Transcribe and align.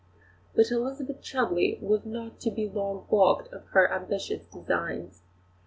But 0.55 0.71
Elizabeth 0.71 1.21
Chudleigh 1.21 1.79
was 1.79 2.07
not 2.07 2.39
to 2.39 2.49
be 2.49 2.67
long 2.67 3.05
baulked 3.07 3.53
in 3.53 3.61
her 3.73 3.87
ambitious 3.93 4.43
designs. 4.47 5.21